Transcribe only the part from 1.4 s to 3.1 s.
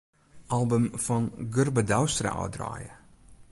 Gurbe Douwstra ôfdraaie.